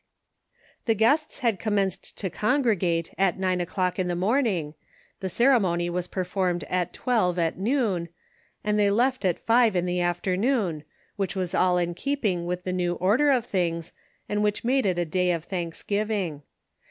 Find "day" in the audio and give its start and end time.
15.05-15.29